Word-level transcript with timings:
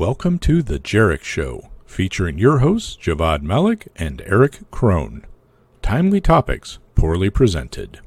Welcome 0.00 0.38
to 0.38 0.62
The 0.62 0.78
Jerich 0.78 1.24
Show, 1.24 1.68
featuring 1.84 2.38
your 2.38 2.60
hosts, 2.60 2.96
Javvad 2.96 3.42
Malik 3.42 3.88
and 3.96 4.22
Erich 4.22 4.60
Kron. 4.70 5.26
Timely 5.82 6.22
topics, 6.22 6.78
poorly 6.94 7.28
presented. 7.28 8.00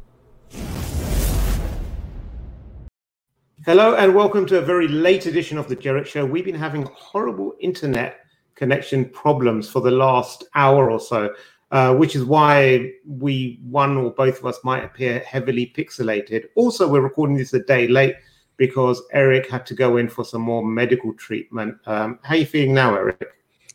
Hello, 3.64 3.94
and 3.94 4.16
welcome 4.16 4.48
to 4.48 4.58
a 4.58 4.62
very 4.62 4.88
late 4.88 5.28
edition 5.28 5.60
of 5.60 5.68
The 5.68 5.76
Jerich 5.76 6.08
Show. 6.08 6.26
We've 6.26 6.44
been 6.44 6.56
having 6.56 6.90
horrible 6.96 7.54
internet 7.60 8.22
connection 8.56 9.06
problems 9.06 9.70
for 9.70 9.80
the 9.80 9.92
last 9.92 10.46
hour 10.56 10.90
or 10.90 11.00
so, 11.00 11.36
uh, 11.70 11.94
which 11.94 12.16
is 12.16 12.26
why 12.26 12.92
we, 13.06 13.60
one 13.70 13.98
or 13.98 14.10
both 14.10 14.40
of 14.40 14.48
us, 14.48 14.58
might 14.64 14.84
appear 14.84 15.20
heavily 15.20 15.72
pixelated. 15.78 16.46
Also, 16.56 16.88
we're 16.88 17.02
recording 17.02 17.38
this 17.38 17.54
a 17.54 17.60
day 17.60 17.88
late 17.88 18.16
because 18.58 19.02
Erich 19.12 19.50
had 19.50 19.66
to 19.68 19.74
go 19.74 19.98
in 19.98 20.08
for 20.08 20.24
some 20.24 20.42
more 20.42 20.66
medical 20.66 21.14
treatment. 21.14 21.78
Um, 21.86 22.20
how 22.24 22.36
are 22.36 22.38
you 22.38 22.46
feeling 22.46 22.74
now, 22.74 22.96
Erich? 22.96 23.24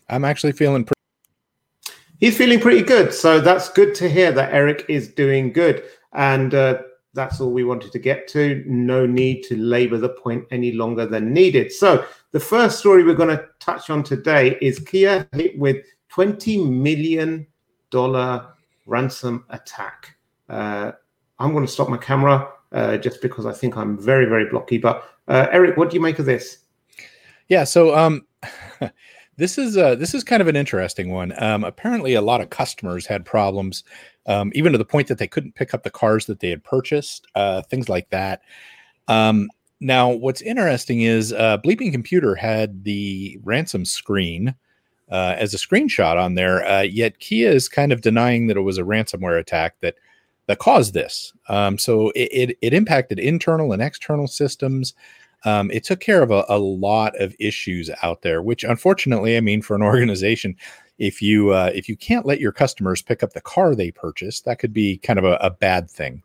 I'm 0.08 0.24
actually 0.24 0.52
feeling 0.52 0.84
pretty. 0.84 0.94
He's 2.20 2.36
feeling 2.36 2.60
pretty 2.60 2.82
good. 2.82 3.14
So 3.14 3.40
that's 3.40 3.68
good 3.68 3.94
to 3.96 4.08
hear 4.08 4.32
that 4.32 4.52
Erich 4.52 4.84
is 4.88 5.08
doing 5.08 5.52
good. 5.52 5.84
And 6.12 6.54
uh, 6.54 6.82
that's 7.14 7.40
all 7.40 7.52
we 7.52 7.64
wanted 7.64 7.92
to 7.92 7.98
get 7.98 8.26
to. 8.28 8.64
No 8.66 9.06
need 9.06 9.42
to 9.44 9.56
labor 9.56 9.98
the 9.98 10.08
point 10.08 10.44
any 10.50 10.72
longer 10.72 11.06
than 11.06 11.32
needed. 11.32 11.72
So 11.72 12.04
the 12.32 12.40
first 12.40 12.78
story 12.78 13.04
we're 13.04 13.14
going 13.14 13.36
to 13.36 13.46
touch 13.60 13.90
on 13.90 14.02
today 14.02 14.58
is 14.60 14.78
Kia 14.78 15.28
hit 15.32 15.58
with 15.58 15.84
$20 16.12 16.68
million 16.68 17.46
ransom 18.86 19.44
attack. 19.50 20.16
Uh, 20.48 20.92
I'm 21.38 21.52
going 21.52 21.66
to 21.66 21.72
stop 21.72 21.88
my 21.88 21.98
camera 21.98 22.48
uh, 22.72 22.96
just 22.98 23.22
because 23.22 23.46
I 23.46 23.52
think 23.52 23.76
I'm 23.76 23.98
very, 23.98 24.26
very 24.26 24.46
blocky. 24.46 24.78
But 24.78 25.08
uh, 25.28 25.46
Erich, 25.50 25.76
what 25.76 25.90
do 25.90 25.94
you 25.94 26.00
make 26.00 26.18
of 26.18 26.26
this? 26.26 26.58
Yeah, 27.48 27.64
so 27.64 27.96
um, 27.96 28.26
this 29.36 29.56
is 29.58 29.76
uh, 29.76 29.94
this 29.94 30.14
is 30.14 30.24
kind 30.24 30.42
of 30.42 30.48
an 30.48 30.56
interesting 30.56 31.10
one. 31.10 31.32
Um, 31.42 31.64
apparently, 31.64 32.14
a 32.14 32.22
lot 32.22 32.40
of 32.40 32.50
customers 32.50 33.06
had 33.06 33.24
problems, 33.24 33.84
um, 34.26 34.52
even 34.54 34.72
to 34.72 34.78
the 34.78 34.84
point 34.84 35.08
that 35.08 35.18
they 35.18 35.28
couldn't 35.28 35.54
pick 35.54 35.72
up 35.72 35.82
the 35.82 35.90
cars 35.90 36.26
that 36.26 36.40
they 36.40 36.50
had 36.50 36.64
purchased, 36.64 37.26
uh, 37.34 37.62
things 37.62 37.88
like 37.88 38.10
that. 38.10 38.42
Um, 39.06 39.48
now, 39.80 40.10
what's 40.10 40.42
interesting 40.42 41.02
is 41.02 41.32
uh, 41.32 41.58
Bleeping 41.58 41.92
Computer 41.92 42.34
had 42.34 42.84
the 42.84 43.38
ransom 43.44 43.84
screen 43.84 44.54
uh, 45.10 45.36
as 45.38 45.54
a 45.54 45.56
screenshot 45.56 46.22
on 46.22 46.34
there, 46.34 46.66
uh, 46.66 46.82
yet 46.82 47.18
Kia 47.20 47.50
is 47.50 47.68
kind 47.68 47.92
of 47.92 48.00
denying 48.00 48.48
that 48.48 48.56
it 48.56 48.62
was 48.62 48.76
a 48.76 48.82
ransomware 48.82 49.38
attack 49.38 49.76
that 49.80 49.94
that 50.48 50.58
caused 50.58 50.94
this. 50.94 51.32
Um, 51.48 51.78
so 51.78 52.10
it, 52.10 52.50
it, 52.50 52.58
it, 52.62 52.74
impacted 52.74 53.18
internal 53.18 53.72
and 53.72 53.82
external 53.82 54.26
systems. 54.26 54.94
Um, 55.44 55.70
it 55.70 55.84
took 55.84 56.00
care 56.00 56.22
of 56.22 56.30
a, 56.30 56.44
a, 56.48 56.58
lot 56.58 57.14
of 57.20 57.36
issues 57.38 57.90
out 58.02 58.22
there, 58.22 58.42
which 58.42 58.64
unfortunately, 58.64 59.36
I 59.36 59.40
mean, 59.40 59.62
for 59.62 59.76
an 59.76 59.82
organization, 59.94 60.56
if 60.98 61.22
you 61.22 61.50
uh, 61.50 61.70
if 61.74 61.88
you 61.88 61.96
can't 61.96 62.26
let 62.26 62.40
your 62.40 62.50
customers 62.50 63.02
pick 63.02 63.22
up 63.22 63.34
the 63.34 63.40
car 63.42 63.74
they 63.74 63.92
purchased, 63.92 64.46
that 64.46 64.58
could 64.58 64.72
be 64.72 64.98
kind 64.98 65.18
of 65.18 65.24
a, 65.24 65.36
a 65.36 65.50
bad 65.50 65.88
thing. 65.88 66.22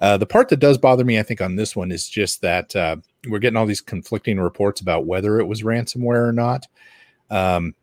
Uh, 0.00 0.16
the 0.16 0.26
part 0.26 0.48
that 0.48 0.56
does 0.56 0.78
bother 0.78 1.04
me, 1.04 1.18
I 1.18 1.22
think, 1.22 1.42
on 1.42 1.56
this 1.56 1.76
one 1.76 1.92
is 1.92 2.08
just 2.08 2.40
that 2.40 2.74
uh, 2.74 2.96
we're 3.28 3.38
getting 3.38 3.58
all 3.58 3.66
these 3.66 3.82
conflicting 3.82 4.40
reports 4.40 4.80
about 4.80 5.06
whether 5.06 5.38
it 5.38 5.46
was 5.46 5.62
ransomware 5.62 6.26
or 6.26 6.32
not. 6.32 6.66
Um, 7.30 7.74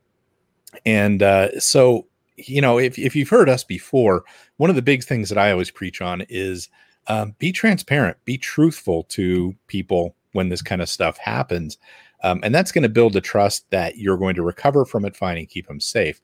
and 0.86 1.22
uh, 1.22 1.60
so 1.60 2.07
you 2.38 2.62
know, 2.62 2.78
if, 2.78 2.98
if 2.98 3.16
you've 3.16 3.30
heard 3.30 3.50
us 3.50 3.64
before, 3.64 4.24
one 4.58 4.70
of 4.70 4.76
the 4.76 4.82
big 4.82 5.04
things 5.04 5.30
that 5.30 5.38
I 5.38 5.52
always 5.52 5.72
preach 5.72 6.02
on 6.02 6.24
is 6.30 6.70
um, 7.08 7.36
be 7.40 7.52
transparent, 7.52 8.18
be 8.26 8.38
truthful 8.38 9.04
to 9.04 9.56
people 9.68 10.16
when 10.34 10.50
this 10.50 10.62
kind 10.62 10.82
of 10.82 10.90
stuff 10.90 11.18
happens. 11.18 11.78
Um, 12.24 12.40
and 12.44 12.54
that's 12.54 12.72
going 12.72 12.84
to 12.84 12.90
build 12.90 13.14
the 13.14 13.22
trust 13.22 13.70
that 13.72 13.98
you're 13.98 14.18
going 14.18 14.36
to 14.36 14.44
recover 14.44 14.86
from 14.86 15.06
it 15.06 15.16
fine 15.16 15.38
and 15.38 15.50
keep 15.50 15.68
them 15.68 15.80
safe. 15.80 16.22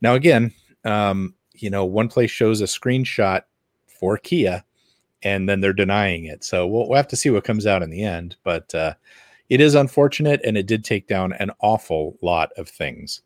Now, 0.00 0.14
again, 0.14 0.52
um, 0.84 1.34
you 1.54 1.70
know, 1.70 1.84
one 1.84 2.08
place 2.08 2.30
shows 2.30 2.60
a 2.60 2.64
screenshot 2.64 3.42
for 3.86 4.18
Kia 4.18 4.64
and 5.22 5.48
then 5.48 5.60
they're 5.60 5.72
denying 5.72 6.24
it. 6.24 6.42
So 6.44 6.66
we'll, 6.66 6.88
we'll 6.88 6.96
have 6.96 7.08
to 7.08 7.16
see 7.16 7.30
what 7.30 7.44
comes 7.44 7.66
out 7.66 7.82
in 7.82 7.90
the 7.90 8.02
end. 8.02 8.36
But 8.42 8.74
uh, 8.74 8.94
it 9.48 9.60
is 9.60 9.74
unfortunate 9.74 10.40
and 10.44 10.56
it 10.56 10.66
did 10.66 10.84
take 10.84 11.06
down 11.06 11.32
an 11.34 11.50
awful 11.60 12.18
lot 12.22 12.50
of 12.56 12.68
things. 12.68 13.22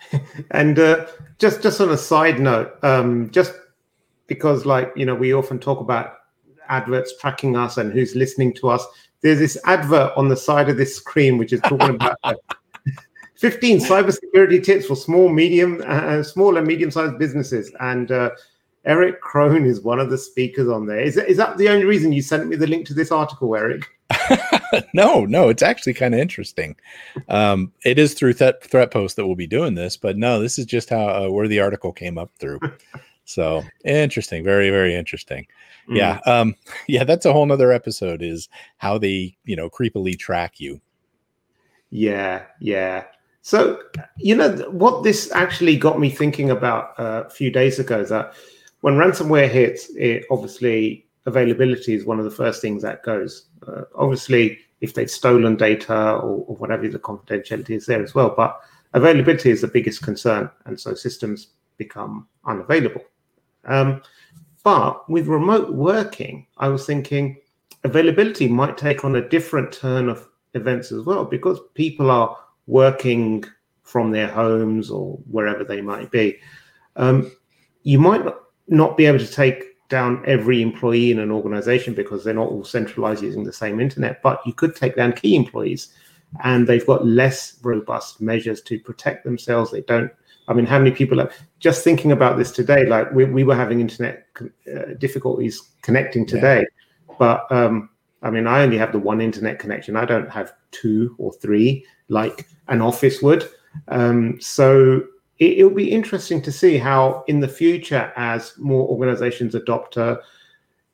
and 0.50 0.78
uh, 0.78 1.06
just 1.38 1.62
just 1.62 1.80
on 1.80 1.90
a 1.90 1.96
side 1.96 2.40
note, 2.40 2.72
um, 2.82 3.30
just 3.30 3.52
because 4.26 4.66
like 4.66 4.92
you 4.96 5.06
know 5.06 5.14
we 5.14 5.32
often 5.32 5.58
talk 5.58 5.80
about 5.80 6.14
adverts 6.68 7.14
tracking 7.20 7.56
us 7.56 7.78
and 7.78 7.92
who's 7.92 8.14
listening 8.14 8.52
to 8.54 8.68
us. 8.68 8.86
There's 9.20 9.38
this 9.38 9.58
advert 9.64 10.12
on 10.16 10.28
the 10.28 10.36
side 10.36 10.68
of 10.68 10.76
this 10.76 10.96
screen 10.96 11.38
which 11.38 11.52
is 11.52 11.60
talking 11.62 11.94
about. 11.94 12.16
Uh, 12.22 12.34
15 13.36 13.78
cybersecurity 13.78 14.64
tips 14.64 14.86
for 14.86 14.96
small, 14.96 15.28
medium, 15.28 15.80
uh, 15.86 16.24
small 16.24 16.56
and 16.56 16.66
medium-sized 16.66 17.16
businesses, 17.20 17.70
and 17.78 18.10
uh, 18.10 18.30
Erich 18.84 19.20
Kron 19.20 19.64
is 19.64 19.80
one 19.80 20.00
of 20.00 20.10
the 20.10 20.18
speakers 20.18 20.68
on 20.68 20.86
there. 20.86 21.00
Is, 21.00 21.16
is 21.16 21.36
that 21.36 21.56
the 21.56 21.68
only 21.68 21.84
reason 21.84 22.10
you 22.10 22.20
sent 22.20 22.48
me 22.48 22.56
the 22.56 22.66
link 22.66 22.84
to 22.86 22.94
this 22.94 23.12
article, 23.12 23.54
Erich? 23.54 23.86
no, 24.94 25.24
no, 25.24 25.48
it's 25.48 25.62
actually 25.62 25.94
kind 25.94 26.14
of 26.14 26.20
interesting. 26.20 26.76
Um, 27.28 27.72
it 27.84 27.98
is 27.98 28.14
through 28.14 28.34
that 28.34 28.62
ThreatPost 28.62 29.14
that 29.14 29.26
we'll 29.26 29.36
be 29.36 29.46
doing 29.46 29.74
this, 29.74 29.96
but 29.96 30.16
no, 30.16 30.40
this 30.40 30.58
is 30.58 30.66
just 30.66 30.90
how 30.90 31.08
uh, 31.08 31.28
where 31.30 31.48
the 31.48 31.60
article 31.60 31.92
came 31.92 32.18
up 32.18 32.30
through. 32.38 32.60
so 33.24 33.62
interesting, 33.84 34.44
very, 34.44 34.70
very 34.70 34.94
interesting. 34.94 35.46
Mm. 35.88 35.96
Yeah, 35.96 36.20
um, 36.26 36.54
yeah, 36.88 37.04
that's 37.04 37.26
a 37.26 37.32
whole 37.32 37.46
nother 37.46 37.72
episode. 37.72 38.22
Is 38.22 38.48
how 38.78 38.98
they 38.98 39.36
you 39.44 39.56
know 39.56 39.70
creepily 39.70 40.18
track 40.18 40.60
you. 40.60 40.80
Yeah, 41.90 42.44
yeah. 42.60 43.04
So 43.42 43.80
you 44.18 44.34
know 44.34 44.50
what 44.70 45.04
this 45.04 45.32
actually 45.32 45.76
got 45.76 45.98
me 45.98 46.10
thinking 46.10 46.50
about 46.50 46.98
uh, 46.98 47.24
a 47.26 47.30
few 47.30 47.50
days 47.50 47.78
ago 47.78 48.00
is 48.00 48.10
that 48.10 48.34
when 48.80 48.94
ransomware 48.94 49.48
hits, 49.48 49.90
it 49.96 50.24
obviously 50.30 51.07
availability 51.28 51.94
is 51.94 52.04
one 52.04 52.18
of 52.18 52.24
the 52.24 52.30
first 52.30 52.60
things 52.60 52.82
that 52.82 53.02
goes. 53.02 53.46
Uh, 53.66 53.82
obviously, 53.94 54.58
if 54.80 54.94
they've 54.94 55.10
stolen 55.10 55.56
data 55.56 56.14
or, 56.14 56.44
or, 56.46 56.56
whatever, 56.56 56.88
the 56.88 56.98
confidentiality 56.98 57.70
is 57.70 57.86
there 57.86 58.02
as 58.02 58.14
well. 58.14 58.34
But 58.36 58.60
availability 58.94 59.50
is 59.50 59.60
the 59.60 59.68
biggest 59.68 60.02
concern, 60.02 60.50
and 60.64 60.78
so 60.78 60.94
systems 60.94 61.48
become 61.76 62.26
unavailable. 62.44 63.02
Um, 63.64 64.02
but 64.64 65.08
with 65.08 65.28
remote 65.28 65.72
working, 65.72 66.46
I 66.56 66.68
was 66.68 66.86
thinking 66.86 67.40
availability 67.84 68.48
might 68.48 68.76
take 68.76 69.04
on 69.04 69.16
a 69.16 69.28
different 69.28 69.72
turn 69.72 70.08
of 70.08 70.28
events 70.54 70.90
as 70.90 71.02
well 71.04 71.24
because 71.24 71.60
people 71.74 72.10
are 72.10 72.36
working 72.66 73.44
from 73.82 74.10
their 74.10 74.28
homes 74.28 74.90
or 74.90 75.18
wherever 75.30 75.64
they 75.64 75.80
might 75.80 76.10
be. 76.10 76.38
Um, 76.96 77.30
you 77.82 77.98
might 77.98 78.24
not 78.66 78.96
be 78.96 79.06
able 79.06 79.20
to 79.20 79.26
take 79.26 79.64
down 79.88 80.22
every 80.26 80.60
employee 80.60 81.10
in 81.10 81.18
an 81.18 81.30
organization 81.30 81.94
because 81.94 82.22
they're 82.22 82.34
not 82.34 82.48
all 82.48 82.64
centralized 82.64 83.22
using 83.22 83.44
the 83.44 83.52
same 83.52 83.80
internet, 83.80 84.22
but 84.22 84.40
you 84.46 84.52
could 84.52 84.76
take 84.76 84.96
down 84.96 85.12
key 85.12 85.34
employees 85.34 85.94
and 86.44 86.66
they've 86.66 86.86
got 86.86 87.06
less 87.06 87.58
robust 87.62 88.20
measures 88.20 88.60
to 88.62 88.78
protect 88.78 89.24
themselves. 89.24 89.70
They 89.70 89.80
don't, 89.82 90.12
I 90.46 90.52
mean, 90.52 90.66
how 90.66 90.78
many 90.78 90.90
people 90.90 91.20
are 91.20 91.30
just 91.58 91.82
thinking 91.82 92.12
about 92.12 92.36
this 92.36 92.52
today? 92.52 92.86
Like 92.86 93.10
we, 93.12 93.24
we 93.24 93.44
were 93.44 93.54
having 93.54 93.80
internet 93.80 94.26
uh, 94.40 94.94
difficulties 94.98 95.70
connecting 95.82 96.26
today, 96.26 96.66
yeah. 97.08 97.14
but 97.18 97.50
um, 97.50 97.88
I 98.22 98.30
mean, 98.30 98.46
I 98.46 98.62
only 98.62 98.78
have 98.78 98.92
the 98.92 98.98
one 98.98 99.20
internet 99.20 99.58
connection. 99.58 99.96
I 99.96 100.04
don't 100.04 100.30
have 100.30 100.52
two 100.70 101.14
or 101.18 101.32
three 101.32 101.84
like 102.08 102.46
an 102.68 102.82
office 102.82 103.22
would. 103.22 103.48
Um, 103.88 104.40
so 104.40 105.02
it, 105.38 105.62
will 105.62 105.74
be 105.74 105.90
interesting 105.90 106.42
to 106.42 106.52
see 106.52 106.78
how 106.78 107.24
in 107.28 107.40
the 107.40 107.48
future, 107.48 108.12
as 108.16 108.54
more 108.58 108.88
organizations 108.88 109.54
adopt 109.54 109.96
a, 109.96 110.20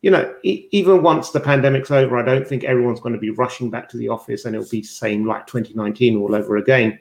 you 0.01 0.11
know, 0.11 0.35
even 0.43 1.01
once 1.01 1.31
the 1.31 1.39
pandemic's 1.39 1.89
over, 1.89 2.17
I 2.17 2.21
don't 2.21 2.47
think 2.47 2.63
everyone's 2.63 2.99
going 2.99 3.15
to 3.15 3.19
be 3.19 3.31
rushing 3.31 3.71
back 3.71 3.89
to 3.89 3.97
the 3.97 4.09
office 4.09 4.45
and 4.45 4.55
it'll 4.55 4.69
be 4.69 4.83
same 4.83 5.25
like 5.25 5.47
2019 5.47 6.17
all 6.17 6.35
over 6.35 6.57
again. 6.57 6.99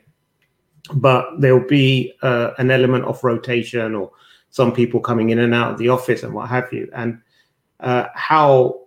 But 0.95 1.39
there'll 1.39 1.67
be 1.67 2.15
uh, 2.23 2.53
an 2.59 2.71
element 2.71 3.05
of 3.05 3.23
rotation 3.23 3.95
or 3.95 4.11
some 4.51 4.73
people 4.73 5.01
coming 5.01 5.31
in 5.31 5.41
and 5.41 5.55
out 5.55 5.73
of 5.73 5.79
the 5.79 5.91
office 5.91 6.23
and 6.23 6.33
what 6.33 6.49
have 6.49 6.73
you. 6.73 6.89
And 6.95 7.21
uh, 7.81 8.07
how 8.15 8.81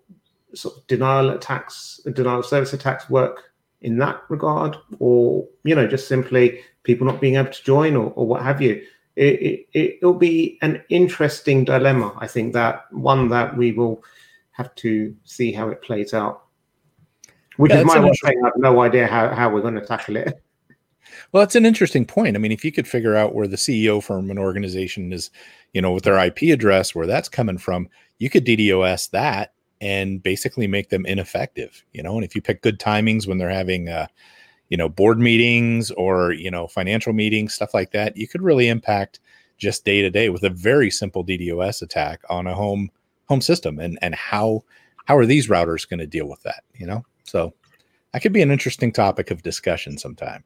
sort 0.55 0.77
of 0.77 0.87
denial 0.87 1.29
attacks, 1.29 1.99
denial 2.13 2.39
of 2.39 2.45
service 2.45 2.73
attacks 2.73 3.09
work 3.09 3.51
in 3.81 3.97
that 3.99 4.21
regard, 4.29 4.75
or 4.99 5.47
you 5.63 5.75
know, 5.75 5.87
just 5.87 6.07
simply 6.07 6.61
people 6.83 7.05
not 7.05 7.21
being 7.21 7.35
able 7.35 7.51
to 7.51 7.63
join 7.63 7.95
or, 7.95 8.11
or 8.15 8.25
what 8.25 8.41
have 8.41 8.61
you. 8.61 8.81
It, 9.15 9.67
it, 9.73 9.97
will 10.03 10.13
be 10.13 10.59
an 10.61 10.83
interesting 10.89 11.65
dilemma. 11.65 12.15
I 12.19 12.27
think 12.27 12.53
that 12.53 12.85
one 12.91 13.29
that 13.29 13.57
we 13.57 13.71
will 13.71 14.03
have 14.51 14.73
to 14.75 15.15
see 15.23 15.51
how 15.51 15.69
it 15.69 15.81
plays 15.81 16.13
out. 16.13 16.43
Which 17.57 17.71
yeah, 17.71 17.79
is 17.79 17.85
my 17.85 17.97
one 17.97 18.13
thing. 18.13 18.39
I 18.43 18.47
have 18.47 18.57
no 18.57 18.79
idea 18.81 19.07
how, 19.07 19.33
how 19.33 19.49
we're 19.49 19.61
going 19.61 19.73
to 19.73 19.85
tackle 19.85 20.17
it. 20.17 20.41
Well, 21.31 21.41
that's 21.41 21.55
an 21.55 21.65
interesting 21.65 22.05
point. 22.05 22.35
I 22.35 22.39
mean, 22.39 22.51
if 22.51 22.63
you 22.63 22.71
could 22.71 22.87
figure 22.87 23.15
out 23.15 23.33
where 23.33 23.47
the 23.47 23.55
CEO 23.55 24.03
from 24.03 24.29
an 24.29 24.37
organization 24.37 25.11
is, 25.11 25.31
you 25.73 25.81
know, 25.81 25.91
with 25.91 26.03
their 26.03 26.17
IP 26.17 26.43
address, 26.53 26.93
where 26.93 27.07
that's 27.07 27.29
coming 27.29 27.57
from, 27.57 27.89
you 28.17 28.29
could 28.29 28.45
DDoS 28.45 29.09
that 29.11 29.53
and 29.81 30.21
basically 30.21 30.67
make 30.67 30.89
them 30.89 31.05
ineffective, 31.05 31.83
you 31.93 32.03
know. 32.03 32.15
And 32.15 32.23
if 32.23 32.35
you 32.35 32.41
pick 32.41 32.61
good 32.61 32.79
timings 32.79 33.27
when 33.27 33.37
they're 33.37 33.49
having, 33.49 33.89
uh, 33.89 34.07
you 34.69 34.75
know 34.75 34.89
board 34.89 35.17
meetings 35.17 35.91
or 35.91 36.33
you 36.33 36.51
know 36.51 36.67
financial 36.67 37.13
meetings 37.13 37.53
stuff 37.53 37.73
like 37.73 37.91
that 37.91 38.17
you 38.17 38.27
could 38.27 38.41
really 38.41 38.67
impact 38.67 39.21
just 39.57 39.85
day 39.85 40.01
to 40.01 40.09
day 40.09 40.29
with 40.29 40.43
a 40.43 40.49
very 40.49 40.89
simple 40.89 41.25
DDoS 41.25 41.81
attack 41.81 42.21
on 42.29 42.47
a 42.47 42.53
home 42.53 42.89
home 43.27 43.41
system. 43.41 43.79
And 43.79 43.97
and 44.01 44.15
how 44.15 44.63
how 45.05 45.17
are 45.17 45.25
these 45.25 45.47
routers 45.47 45.87
going 45.87 45.99
to 45.99 46.07
deal 46.07 46.27
with 46.27 46.41
that 46.43 46.63
you 46.75 46.85
know? 46.85 47.03
So 47.23 47.53
that 48.13 48.21
could 48.21 48.33
be 48.33 48.41
an 48.41 48.51
interesting 48.51 48.91
topic 48.91 49.31
of 49.31 49.43
discussion 49.43 49.97
sometime. 49.97 50.43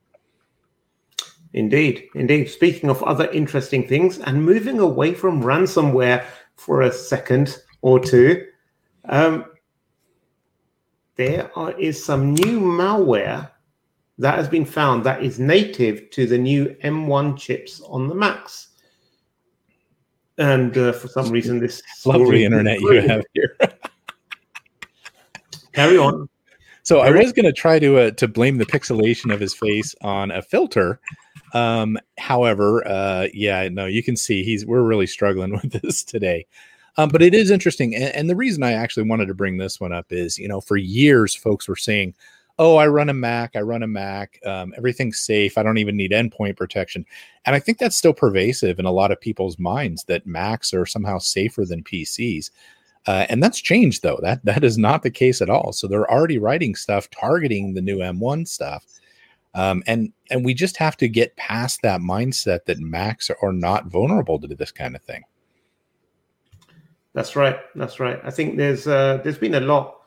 Indeed 1.53 2.07
indeed. 2.15 2.49
Speaking 2.49 2.89
of 2.89 3.03
other 3.03 3.29
interesting 3.31 3.87
things 3.87 4.19
and 4.19 4.45
moving 4.45 4.79
away 4.79 5.13
from 5.13 5.43
ransomware 5.43 6.25
for 6.55 6.81
a 6.81 6.91
second 6.91 7.57
or 7.81 7.99
two 7.99 8.45
um, 9.11 9.45
there 11.15 11.51
are, 11.55 11.77
is 11.79 12.03
some 12.03 12.33
new 12.33 12.59
malware 12.59 13.51
that 14.17 14.35
has 14.35 14.47
been 14.47 14.65
found 14.65 15.03
that 15.03 15.23
is 15.23 15.39
native 15.39 16.09
to 16.11 16.25
the 16.25 16.37
new 16.37 16.75
M1 16.83 17.37
chips 17.37 17.81
on 17.81 18.07
the 18.07 18.15
Macs. 18.15 18.69
And 20.37 20.75
uh, 20.77 20.93
for 20.93 21.07
some 21.07 21.29
reason, 21.29 21.59
this 21.59 21.83
lovely 22.05 22.45
internet 22.45 22.79
you 22.79 23.01
have 23.01 23.23
here. 23.33 23.57
Carry 25.73 25.97
on. 25.97 26.27
So 26.83 26.99
I 26.99 27.11
was 27.11 27.31
going 27.31 27.45
to 27.45 27.53
try 27.53 27.77
to 27.77 27.97
uh, 27.97 28.11
to 28.11 28.27
blame 28.27 28.57
the 28.57 28.65
pixelation 28.65 29.31
of 29.33 29.39
his 29.39 29.53
face 29.53 29.93
on 30.01 30.31
a 30.31 30.41
filter. 30.41 30.99
Um, 31.53 31.97
however, 32.17 32.85
uh, 32.87 33.27
yeah, 33.33 33.69
no, 33.69 33.85
you 33.85 34.01
can 34.01 34.15
see 34.15 34.43
he's 34.43 34.65
we're 34.65 34.81
really 34.81 35.05
struggling 35.07 35.51
with 35.63 35.81
this 35.81 36.03
today. 36.03 36.47
Um, 36.97 37.09
but 37.09 37.21
it 37.21 37.33
is 37.33 37.51
interesting, 37.51 37.95
and, 37.95 38.13
and 38.15 38.29
the 38.29 38.35
reason 38.35 38.63
I 38.63 38.73
actually 38.73 39.03
wanted 39.03 39.27
to 39.27 39.33
bring 39.33 39.57
this 39.57 39.79
one 39.79 39.93
up 39.93 40.07
is, 40.11 40.37
you 40.37 40.47
know, 40.47 40.61
for 40.61 40.77
years 40.77 41.35
folks 41.35 41.67
were 41.67 41.75
saying, 41.75 42.13
"Oh, 42.59 42.75
I 42.77 42.87
run 42.87 43.09
a 43.09 43.13
Mac, 43.13 43.55
I 43.55 43.61
run 43.61 43.83
a 43.83 43.87
Mac, 43.87 44.39
um, 44.45 44.73
everything's 44.77 45.19
safe, 45.19 45.57
I 45.57 45.63
don't 45.63 45.77
even 45.77 45.95
need 45.97 46.11
endpoint 46.11 46.57
protection," 46.57 47.05
and 47.45 47.55
I 47.55 47.59
think 47.59 47.77
that's 47.77 47.95
still 47.95 48.13
pervasive 48.13 48.79
in 48.79 48.85
a 48.85 48.91
lot 48.91 49.11
of 49.11 49.21
people's 49.21 49.57
minds 49.57 50.03
that 50.05 50.27
Macs 50.27 50.73
are 50.73 50.85
somehow 50.85 51.17
safer 51.17 51.65
than 51.65 51.83
PCs. 51.83 52.51
Uh, 53.07 53.25
and 53.29 53.41
that's 53.41 53.59
changed 53.59 54.03
though. 54.03 54.19
That 54.21 54.43
that 54.45 54.63
is 54.63 54.77
not 54.77 55.03
the 55.03 55.09
case 55.11 55.41
at 55.41 55.49
all. 55.49 55.73
So 55.73 55.87
they're 55.87 56.09
already 56.11 56.37
writing 56.37 56.75
stuff 56.75 57.09
targeting 57.09 57.73
the 57.73 57.81
new 57.81 57.97
M1 57.97 58.47
stuff. 58.47 58.85
Um, 59.53 59.83
and 59.87 60.13
and 60.29 60.45
we 60.45 60.53
just 60.53 60.77
have 60.77 60.95
to 60.97 61.09
get 61.09 61.35
past 61.35 61.81
that 61.81 62.01
mindset 62.01 62.65
that 62.65 62.79
Macs 62.79 63.29
are 63.41 63.53
not 63.53 63.87
vulnerable 63.87 64.39
to 64.39 64.47
this 64.47 64.71
kind 64.71 64.95
of 64.95 65.01
thing. 65.01 65.23
That's 67.13 67.35
right. 67.35 67.57
That's 67.75 67.99
right. 67.99 68.19
I 68.23 68.31
think 68.31 68.57
there's 68.57 68.87
uh, 68.87 69.19
there's 69.23 69.37
been 69.37 69.55
a 69.55 69.59
lot 69.59 69.97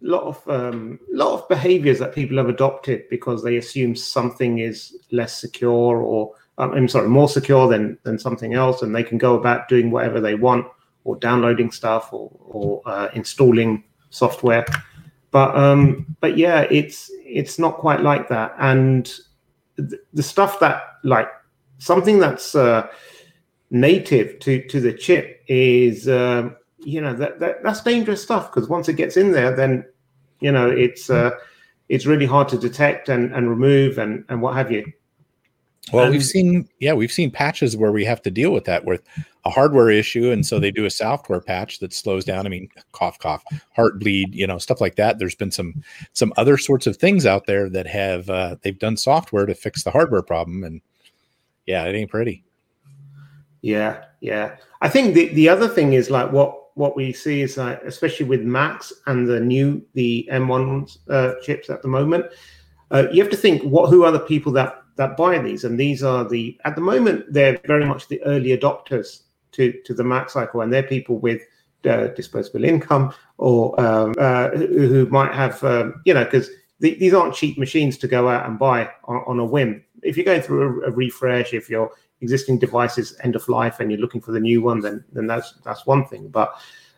lot 0.00 0.22
of 0.24 0.48
um, 0.48 0.98
lot 1.10 1.32
of 1.32 1.48
behaviors 1.48 1.98
that 1.98 2.14
people 2.14 2.36
have 2.36 2.48
adopted 2.48 3.04
because 3.08 3.42
they 3.42 3.56
assume 3.56 3.96
something 3.96 4.58
is 4.58 4.94
less 5.10 5.40
secure 5.40 6.02
or 6.02 6.34
um, 6.58 6.72
I'm 6.72 6.88
sorry, 6.88 7.08
more 7.08 7.28
secure 7.28 7.68
than 7.68 7.98
than 8.04 8.18
something 8.18 8.54
else, 8.54 8.82
and 8.82 8.94
they 8.94 9.02
can 9.02 9.18
go 9.18 9.34
about 9.34 9.68
doing 9.68 9.90
whatever 9.90 10.20
they 10.20 10.34
want 10.34 10.66
or 11.04 11.16
downloading 11.16 11.70
stuff 11.70 12.12
or 12.12 12.30
or 12.40 12.82
uh, 12.86 13.08
installing 13.14 13.84
software. 14.10 14.64
But 15.30 15.56
um, 15.56 16.16
but 16.20 16.36
yeah, 16.36 16.66
it's 16.70 17.10
it's 17.24 17.58
not 17.58 17.78
quite 17.78 18.02
like 18.02 18.28
that, 18.28 18.54
and 18.58 19.06
th- 19.76 20.00
the 20.12 20.22
stuff 20.22 20.60
that 20.60 20.82
like 21.02 21.28
something 21.78 22.20
that's 22.20 22.54
uh, 22.54 22.86
native 23.74 24.38
to 24.38 24.62
to 24.68 24.80
the 24.80 24.92
chip 24.92 25.42
is 25.48 26.08
um, 26.08 26.56
you 26.78 27.00
know 27.00 27.12
that, 27.12 27.40
that 27.40 27.62
that's 27.62 27.82
dangerous 27.82 28.22
stuff 28.22 28.50
because 28.52 28.68
once 28.68 28.88
it 28.88 28.94
gets 28.94 29.16
in 29.16 29.32
there, 29.32 29.54
then 29.54 29.84
you 30.40 30.52
know 30.52 30.70
it's 30.70 31.10
uh, 31.10 31.32
it's 31.88 32.06
really 32.06 32.26
hard 32.26 32.48
to 32.48 32.58
detect 32.58 33.08
and, 33.08 33.34
and 33.34 33.50
remove 33.50 33.98
and 33.98 34.24
and 34.28 34.40
what 34.40 34.54
have 34.54 34.70
you. 34.70 34.90
Well, 35.92 36.04
and, 36.04 36.12
we've 36.12 36.24
seen 36.24 36.68
yeah, 36.78 36.94
we've 36.94 37.12
seen 37.12 37.30
patches 37.30 37.76
where 37.76 37.92
we 37.92 38.04
have 38.04 38.22
to 38.22 38.30
deal 38.30 38.52
with 38.52 38.64
that 38.64 38.84
with 38.84 39.02
a 39.44 39.50
hardware 39.50 39.90
issue, 39.90 40.30
and 40.30 40.46
so 40.46 40.58
they 40.60 40.70
do 40.70 40.86
a 40.86 40.90
software 40.90 41.40
patch 41.40 41.80
that 41.80 41.92
slows 41.92 42.24
down. 42.24 42.46
I 42.46 42.50
mean, 42.50 42.68
cough, 42.92 43.18
cough, 43.18 43.44
Heartbleed, 43.76 44.32
you 44.32 44.46
know, 44.46 44.58
stuff 44.58 44.80
like 44.80 44.94
that. 44.96 45.18
There's 45.18 45.34
been 45.34 45.50
some 45.50 45.82
some 46.12 46.32
other 46.36 46.56
sorts 46.58 46.86
of 46.86 46.96
things 46.96 47.26
out 47.26 47.46
there 47.46 47.68
that 47.70 47.88
have 47.88 48.30
uh, 48.30 48.56
they've 48.62 48.78
done 48.78 48.96
software 48.96 49.46
to 49.46 49.54
fix 49.54 49.82
the 49.82 49.90
hardware 49.90 50.22
problem, 50.22 50.62
and 50.62 50.80
yeah, 51.66 51.84
it 51.84 51.94
ain't 51.94 52.10
pretty. 52.10 52.44
Yeah, 53.64 54.04
yeah. 54.20 54.56
I 54.82 54.90
think 54.90 55.14
the, 55.14 55.28
the 55.28 55.48
other 55.48 55.68
thing 55.68 55.94
is 55.94 56.10
like 56.10 56.30
what 56.30 56.76
what 56.76 56.96
we 56.96 57.14
see 57.14 57.40
is 57.40 57.56
like 57.56 57.82
especially 57.84 58.26
with 58.26 58.42
Macs 58.42 58.92
and 59.06 59.26
the 59.26 59.40
new 59.40 59.82
the 59.94 60.28
M1 60.30 60.98
uh, 61.08 61.32
chips 61.42 61.70
at 61.70 61.80
the 61.80 61.88
moment, 61.88 62.26
uh, 62.90 63.06
you 63.10 63.22
have 63.22 63.30
to 63.30 63.38
think 63.38 63.62
what 63.62 63.88
who 63.88 64.04
are 64.04 64.12
the 64.12 64.20
people 64.20 64.52
that 64.52 64.82
that 64.96 65.16
buy 65.16 65.38
these, 65.38 65.64
and 65.64 65.80
these 65.80 66.02
are 66.02 66.28
the 66.28 66.60
at 66.66 66.74
the 66.74 66.82
moment 66.82 67.24
they're 67.32 67.58
very 67.64 67.86
much 67.86 68.06
the 68.08 68.22
early 68.24 68.54
adopters 68.54 69.22
to 69.52 69.72
to 69.86 69.94
the 69.94 70.04
Mac 70.04 70.28
cycle, 70.28 70.60
and 70.60 70.70
they're 70.70 70.82
people 70.82 71.16
with 71.16 71.40
uh, 71.86 72.08
disposable 72.08 72.66
income 72.66 73.14
or 73.38 73.80
um, 73.80 74.14
uh, 74.18 74.50
who, 74.50 75.06
might 75.06 75.32
have 75.32 75.64
um, 75.64 76.02
you 76.04 76.12
know 76.12 76.24
because 76.24 76.50
the, 76.80 76.96
these 76.96 77.14
aren't 77.14 77.34
cheap 77.34 77.56
machines 77.56 77.96
to 77.96 78.08
go 78.08 78.28
out 78.28 78.46
and 78.46 78.58
buy 78.58 78.90
on, 79.04 79.24
on 79.26 79.38
a 79.38 79.44
whim. 79.44 79.82
If 80.02 80.18
you're 80.18 80.26
going 80.26 80.42
through 80.42 80.84
a, 80.84 80.88
a 80.88 80.90
refresh, 80.90 81.54
if 81.54 81.70
you're 81.70 81.90
existing 82.24 82.58
devices 82.58 83.16
end 83.22 83.36
of 83.36 83.48
life 83.48 83.76
and 83.78 83.90
you're 83.90 84.00
looking 84.04 84.24
for 84.26 84.32
the 84.32 84.40
new 84.40 84.60
one, 84.62 84.80
then 84.80 85.04
then 85.12 85.26
that's 85.26 85.48
that's 85.64 85.86
one 85.86 86.04
thing. 86.10 86.28
But 86.28 86.48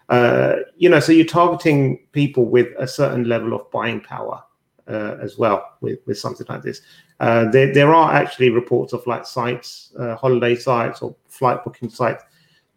uh, 0.08 0.56
you 0.76 0.88
know, 0.88 1.00
so 1.00 1.12
you're 1.12 1.26
targeting 1.40 2.06
people 2.12 2.44
with 2.56 2.68
a 2.78 2.86
certain 2.86 3.24
level 3.24 3.52
of 3.54 3.70
buying 3.70 4.00
power 4.00 4.42
uh, 4.88 5.16
as 5.20 5.36
well 5.36 5.58
with, 5.80 5.98
with 6.06 6.18
something 6.18 6.46
like 6.48 6.62
this. 6.62 6.80
Uh, 7.18 7.50
there, 7.50 7.72
there 7.72 7.94
are 7.94 8.12
actually 8.12 8.50
reports 8.50 8.92
of 8.92 9.06
like 9.06 9.26
sites, 9.26 9.92
uh, 9.98 10.14
holiday 10.16 10.54
sites 10.54 11.02
or 11.02 11.16
flight 11.28 11.64
booking 11.64 11.90
sites. 11.90 12.22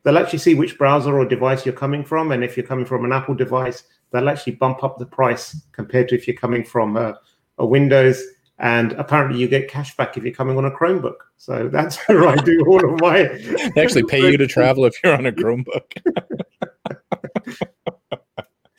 They'll 0.04 0.18
actually 0.18 0.40
see 0.40 0.56
which 0.56 0.78
browser 0.78 1.18
or 1.20 1.26
device 1.26 1.66
you're 1.66 1.76
coming 1.76 2.04
from, 2.04 2.32
and 2.32 2.44
if 2.44 2.56
you're 2.56 2.66
coming 2.66 2.86
from 2.86 3.06
an 3.06 3.12
Apple 3.12 3.36
device, 3.36 3.84
they'll 4.12 4.30
actually 4.30 4.56
bump 4.56 4.84
up 4.84 4.98
the 4.98 5.06
price 5.06 5.62
compared 5.72 6.10
to 6.10 6.16
if 6.16 6.28
you're 6.28 6.38
coming 6.38 6.64
from 6.64 6.98
a, 6.98 7.20
a 7.58 7.66
Windows 7.66 8.24
and 8.60 8.92
apparently 8.94 9.40
you 9.40 9.48
get 9.48 9.70
cash 9.70 9.96
back 9.96 10.18
if 10.18 10.24
you're 10.24 10.34
coming 10.34 10.58
on 10.58 10.66
a 10.66 10.72
Chromebook. 10.72 11.16
So 11.38 11.70
that's 11.70 11.98
where 12.08 12.28
I 12.28 12.36
do 12.36 12.64
all 12.68 12.94
of 12.94 13.00
my. 13.00 13.24
they 13.76 13.82
actually 13.82 14.04
pay 14.04 14.30
you 14.30 14.38
to 14.38 14.48
travel 14.48 14.86
if 14.86 14.96
you're 15.04 15.16
on 15.16 15.26
a 15.26 15.32
Chromebook. 15.32 15.94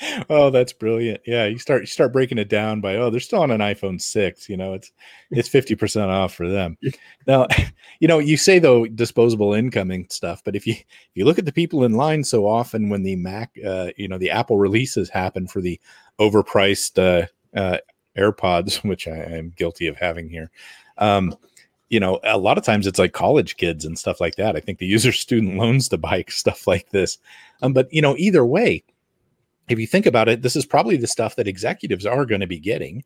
oh, 0.30 0.50
that's 0.50 0.74
brilliant! 0.74 1.22
Yeah, 1.26 1.46
you 1.46 1.58
start 1.58 1.80
you 1.82 1.86
start 1.86 2.12
breaking 2.12 2.36
it 2.36 2.50
down 2.50 2.82
by 2.82 2.96
oh, 2.96 3.08
they're 3.08 3.20
still 3.20 3.42
on 3.42 3.50
an 3.50 3.60
iPhone 3.60 3.98
six. 4.00 4.50
You 4.50 4.58
know, 4.58 4.74
it's 4.74 4.92
it's 5.30 5.48
fifty 5.48 5.74
percent 5.74 6.10
off 6.10 6.34
for 6.34 6.46
them. 6.46 6.76
Now, 7.26 7.46
you 8.00 8.08
know, 8.08 8.18
you 8.18 8.36
say 8.36 8.58
though 8.58 8.84
disposable 8.86 9.54
income 9.54 9.90
and 9.90 10.12
stuff, 10.12 10.42
but 10.44 10.54
if 10.54 10.66
you 10.66 10.74
if 10.74 11.10
you 11.14 11.24
look 11.24 11.38
at 11.38 11.46
the 11.46 11.52
people 11.52 11.84
in 11.84 11.94
line 11.94 12.22
so 12.22 12.46
often 12.46 12.90
when 12.90 13.02
the 13.02 13.16
Mac, 13.16 13.52
uh, 13.66 13.88
you 13.96 14.08
know, 14.08 14.18
the 14.18 14.30
Apple 14.30 14.58
releases 14.58 15.08
happen 15.08 15.46
for 15.46 15.62
the 15.62 15.80
overpriced 16.20 16.98
uh, 16.98 17.26
uh, 17.58 17.78
AirPods, 18.16 18.84
which 18.88 19.08
I 19.08 19.16
am 19.16 19.52
guilty 19.56 19.86
of 19.86 19.96
having 19.96 20.28
here. 20.28 20.50
Um, 20.98 21.36
you 21.88 21.98
know, 21.98 22.20
a 22.22 22.38
lot 22.38 22.56
of 22.56 22.64
times 22.64 22.86
it's 22.86 22.98
like 22.98 23.12
college 23.12 23.56
kids 23.56 23.84
and 23.84 23.98
stuff 23.98 24.20
like 24.20 24.36
that. 24.36 24.56
I 24.56 24.60
think 24.60 24.78
they 24.78 24.86
use 24.94 25.02
their 25.02 25.12
student 25.12 25.56
loans 25.56 25.88
to 25.88 25.98
buy 25.98 26.24
stuff 26.28 26.66
like 26.66 26.90
this. 26.90 27.18
Um, 27.62 27.72
but 27.72 27.92
you 27.92 28.00
know, 28.00 28.16
either 28.16 28.44
way, 28.44 28.84
if 29.68 29.78
you 29.78 29.86
think 29.86 30.06
about 30.06 30.28
it, 30.28 30.42
this 30.42 30.56
is 30.56 30.66
probably 30.66 30.96
the 30.96 31.06
stuff 31.06 31.36
that 31.36 31.46
executives 31.46 32.06
are 32.06 32.26
going 32.26 32.40
to 32.40 32.46
be 32.46 32.58
getting. 32.58 33.04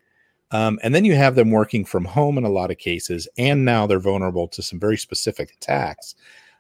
Um, 0.51 0.79
and 0.83 0.95
then 0.95 1.05
you 1.05 1.15
have 1.15 1.35
them 1.35 1.51
working 1.51 1.85
from 1.85 2.05
home 2.05 2.39
in 2.39 2.45
a 2.45 2.51
lot 2.51 2.71
of 2.71 2.79
cases, 2.79 3.27
and 3.37 3.65
now 3.65 3.87
they're 3.87 3.99
vulnerable 3.99 4.47
to 4.49 4.63
some 4.63 4.79
very 4.79 4.97
specific 4.97 5.53
attacks. 5.53 6.15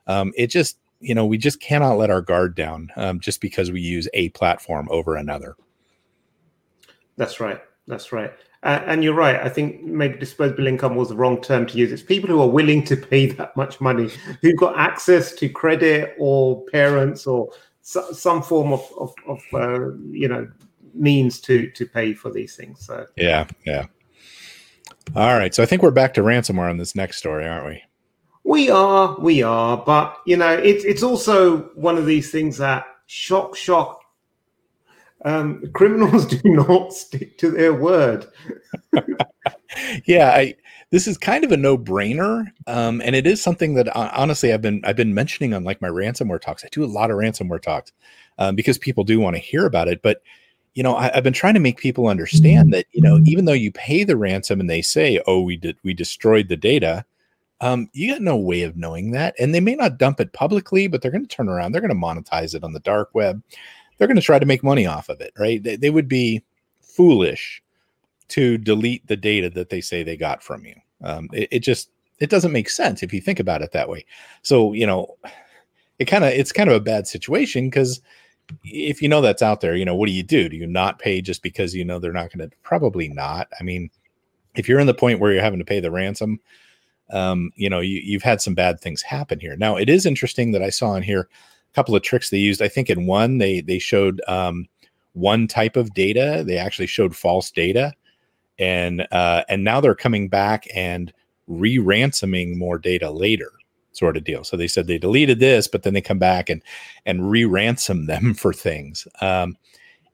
Um, 0.07 0.33
it 0.37 0.49
just, 0.49 0.79
you 1.01 1.15
know, 1.15 1.25
we 1.25 1.39
just 1.39 1.61
cannot 1.61 1.95
let 1.95 2.11
our 2.11 2.21
guard 2.21 2.55
down 2.55 2.91
um, 2.97 3.21
just 3.21 3.41
because 3.41 3.71
we 3.71 3.81
use 3.81 4.09
a 4.13 4.31
platform 4.31 4.89
over 4.91 5.17
another. 5.17 5.55
That's 7.17 7.41
right. 7.41 7.61
That's 7.87 8.13
right. 8.13 8.33
Uh, 8.63 8.81
and 8.87 9.05
you're 9.05 9.15
right. 9.15 9.37
I 9.37 9.51
think 9.51 9.83
maybe 9.83 10.19
disposable 10.19 10.67
income 10.67 10.97
was 10.97 11.11
the 11.11 11.17
wrong 11.17 11.43
term 11.43 11.67
to 11.67 11.77
use. 11.77 11.93
It's 11.93 12.03
people 12.03 12.31
who 12.31 12.41
are 12.41 12.49
willing 12.49 12.83
to 12.85 12.97
pay 12.97 13.27
that 13.33 13.57
much 13.57 13.81
money, 13.81 14.11
who've 14.41 14.57
got 14.57 14.79
access 14.79 15.33
to 15.35 15.49
credit 15.49 16.15
or 16.19 16.65
parents 16.73 17.27
or 17.27 17.51
so, 17.83 18.11
some 18.13 18.43
form 18.43 18.73
of, 18.73 18.83
of, 18.99 19.15
of 19.27 19.43
uh, 19.53 19.93
you 20.11 20.29
know, 20.29 20.49
means 20.95 21.41
to 21.41 21.71
to 21.73 21.85
pay 21.85 22.15
for 22.15 22.31
these 22.31 22.57
things. 22.57 22.87
So 22.87 23.07
yeah, 23.17 23.47
yeah. 23.67 23.87
All 25.15 25.39
right. 25.39 25.55
So 25.55 25.63
I 25.63 25.67
think 25.67 25.83
we're 25.83 25.91
back 25.91 26.15
to 26.15 26.23
ransomware 26.23 26.71
on 26.71 26.79
this 26.79 26.95
next 26.95 27.19
story, 27.19 27.47
aren't 27.47 27.67
we? 27.67 27.83
We 28.45 28.71
are, 28.71 29.19
we 29.19 29.43
are. 29.43 29.77
But 29.77 30.17
you 30.27 30.37
know, 30.37 30.53
it's 30.53 30.85
it's 30.85 31.03
also 31.03 31.65
one 31.75 31.99
of 31.99 32.07
these 32.07 32.31
things 32.31 32.57
that 32.59 32.87
shock, 33.07 33.57
shock, 33.57 34.01
um, 35.25 35.63
criminals 35.73 36.27
do 36.27 36.41
not 36.45 36.93
stick 36.93 37.39
to 37.39 37.51
their 37.51 37.75
word. 37.75 38.27
yeah, 40.07 40.31
I, 40.31 40.55
this 40.91 41.07
is 41.07 41.19
kind 41.19 41.45
of 41.45 41.53
a 41.53 41.57
no-brainer, 41.57 42.47
um, 42.67 43.01
and 43.03 43.17
it 43.17 43.27
is 43.27 43.43
something 43.43 43.75
that 43.75 43.95
uh, 43.97 44.11
honestly 44.15 44.53
I've 44.53 44.63
been 44.63 44.83
I've 44.85 44.97
been 44.97 45.15
mentioning 45.15 45.55
on 45.55 45.65
like 45.65 45.81
my 45.83 45.89
ransomware 45.89 46.41
talks. 46.41 46.65
I 46.65 46.69
do 46.71 46.85
a 46.85 46.87
lot 46.87 47.11
of 47.11 47.17
ransomware 47.17 47.63
talks 47.63 47.93
um, 48.39 48.55
because 48.55 48.79
people 48.79 49.05
do 49.05 49.21
want 49.21 49.37
to 49.37 49.43
hear 49.43 49.67
about 49.67 49.89
it. 49.89 50.03
But 50.03 50.23
you 50.75 50.83
know, 50.83 50.97
I, 50.97 51.11
have 51.15 51.25
been 51.25 51.33
trying 51.33 51.55
to 51.55 51.61
make 51.61 51.79
people 51.79 52.09
understand 52.09 52.73
that, 52.73 52.87
you 52.93 53.01
know, 53.01 53.21
even 53.25 53.45
though 53.45 53.53
you 53.53 53.71
pay 53.71 54.03
the 54.03 54.17
ransom 54.17 54.59
and 54.61 54.69
they 54.69 54.83
say, 54.83 55.23
oh, 55.27 55.41
we 55.41 55.57
did, 55.57 55.77
we 55.85 55.95
destroyed 55.95 56.49
the 56.49 56.57
data, 56.57 57.05
um, 57.61 57.89
you 57.93 58.13
got 58.13 58.21
no 58.21 58.37
way 58.37 58.63
of 58.63 58.77
knowing 58.77 59.13
that. 59.13 59.37
And 59.39 59.55
they 59.55 59.61
may 59.61 59.77
not 59.77 59.99
dump 59.99 60.19
it 60.19 60.33
publicly, 60.33 60.89
but 60.89 61.01
they're 61.01 61.13
going 61.13 61.27
to 61.27 61.35
turn 61.37 61.49
around, 61.49 61.73
they're 61.73 61.81
going 61.81 61.89
to 61.91 61.95
monetize 61.95 62.55
it 62.55 62.65
on 62.65 62.73
the 62.73 62.81
dark 62.81 63.11
web. 63.15 63.41
They're 63.97 64.09
going 64.09 64.17
to 64.17 64.23
try 64.23 64.39
to 64.39 64.47
make 64.47 64.63
money 64.63 64.87
off 64.87 65.09
of 65.09 65.21
it, 65.21 65.33
right? 65.39 65.63
They, 65.63 65.77
they 65.77 65.91
would 65.91 66.09
be 66.09 66.43
foolish 66.81 67.63
to 68.29 68.59
delete 68.59 69.07
the 69.07 69.17
data 69.17 69.51
that 69.51 69.69
they 69.69 69.81
say 69.81 70.03
they 70.03 70.17
got 70.17 70.43
from 70.43 70.65
you. 70.65 70.75
Um, 71.03 71.29
it, 71.33 71.49
it 71.51 71.59
just, 71.61 71.91
it 72.19 72.31
doesn't 72.31 72.53
make 72.53 72.71
sense 72.71 73.03
if 73.03 73.13
you 73.13 73.21
think 73.21 73.41
about 73.41 73.63
it 73.63 73.73
that 73.73 73.89
way. 73.89 74.07
So, 74.43 74.73
you 74.73 74.87
know, 74.87 75.17
it 75.99 76.07
kind 76.07 76.25
of, 76.25 76.31
it's 76.31 76.53
kind 76.53 76.71
of 76.71 76.77
a 76.77 76.81
bad 76.81 77.07
situation 77.07 77.69
because, 77.69 78.01
if 78.63 79.01
you 79.01 79.09
know 79.09 79.23
that's 79.23 79.41
out 79.41 79.63
there, 79.63 79.75
you 79.75 79.87
know, 79.87 79.95
what 79.95 80.05
do 80.05 80.13
you 80.13 80.23
do? 80.23 80.51
Do 80.51 80.57
you 80.59 80.67
not 80.67 80.99
pay 80.99 81.23
just 81.23 81.43
because 81.43 81.75
you 81.75 81.83
know 81.83 81.99
they're 81.99 82.13
not 82.13 82.31
going 82.31 82.47
to? 82.47 82.55
Probably 82.63 83.09
not. 83.09 83.49
I 83.59 83.63
mean, 83.63 83.89
if 84.55 84.69
you're 84.69 84.81
in 84.81 84.87
the 84.87 84.93
point 84.93 85.19
where 85.19 85.33
you're 85.33 85.43
having 85.43 85.61
to 85.61 85.65
pay 85.65 85.81
the 85.81 85.91
ransom, 85.91 86.39
um, 87.11 87.53
you 87.57 87.71
know, 87.71 87.81
you, 87.81 88.03
you've 88.05 88.23
had 88.23 88.43
some 88.43 88.55
bad 88.55 88.81
things 88.81 89.01
happen 89.01 89.41
here. 89.41 89.57
Now, 89.57 89.77
it 89.77 89.89
is 89.89 90.05
interesting 90.05 90.53
that 90.53 90.63
I 90.63 90.69
saw 90.69 90.95
in 90.95 91.03
here 91.03 91.31
couple 91.75 91.95
of 91.95 92.03
tricks 92.03 92.31
they 92.31 92.39
used. 92.39 92.63
I 92.63 92.69
think 92.69 92.91
in 92.91 93.07
one 93.07 93.39
they 93.39 93.61
they 93.61 93.79
showed 93.79 94.21
um, 94.29 94.67
one 95.13 95.47
type 95.47 95.77
of 95.77 95.95
data. 95.95 96.45
They 96.47 96.59
actually 96.59 96.87
showed 96.87 97.17
false 97.17 97.51
data, 97.51 97.93
and 98.59 99.07
uh, 99.13 99.45
and 99.49 99.65
now 99.65 99.81
they're 99.81 99.95
coming 99.95 100.29
back 100.29 100.67
and 100.75 101.13
re-ransoming 101.47 102.59
more 102.59 102.79
data 102.79 103.11
later 103.11 103.53
sort 103.93 104.17
of 104.17 104.25
deal. 104.25 104.43
So 104.45 104.57
they 104.57 104.67
said 104.67 104.87
they 104.87 104.99
deleted 104.99 105.39
this, 105.39 105.69
but 105.69 105.83
then 105.83 105.95
they 105.95 106.01
come 106.01 106.19
back 106.19 106.51
and 106.51 106.63
and 107.07 107.31
re-ransom 107.31 108.07
them 108.07 108.35
for 108.39 108.53
things. 108.53 109.07
Um, 109.21 109.57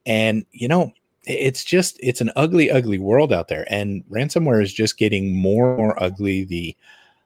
and 0.06 0.44
you 0.52 0.68
know, 0.68 0.92
it's 1.24 1.64
just 1.64 1.98
it's 2.02 2.20
an 2.20 2.30
ugly, 2.36 2.70
ugly 2.70 2.98
world 2.98 3.32
out 3.32 3.48
there, 3.48 3.66
and 3.72 4.04
ransomware 4.10 4.62
is 4.62 4.72
just 4.72 4.98
getting 4.98 5.36
more 5.36 5.70
and 5.70 5.78
more 5.78 6.02
ugly. 6.02 6.44
The 6.44 6.76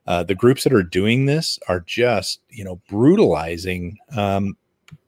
uh, 0.07 0.23
the 0.23 0.35
groups 0.35 0.65
that 0.65 0.73
are 0.73 0.83
doing 0.83 1.27
this 1.27 1.59
are 1.69 1.81
just 1.81 2.41
you 2.51 2.65
know 2.65 2.81
brutalizing 2.89 3.99
um, 4.17 4.57